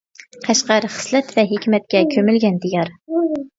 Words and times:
قەشقەر 0.45 0.87
خىسلەت 0.93 1.29
ۋە 1.37 1.45
ھېكمەتكە 1.53 2.03
كۆمۈلگەن 2.17 2.61
دىيار! 2.67 2.93